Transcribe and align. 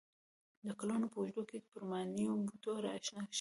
د 0.65 0.67
کلونو 0.79 1.05
په 1.11 1.17
اوږدو 1.19 1.41
کې 1.49 1.57
پر 1.69 1.81
ماینونو 1.89 2.35
بوټي 2.47 2.71
را 2.85 2.93
شنه 3.05 3.23
شوي. 3.25 3.27